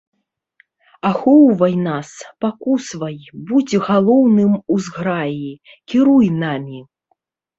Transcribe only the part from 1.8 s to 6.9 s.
нас, пакусваў, будзь галоўным у зграі, кіруй намі.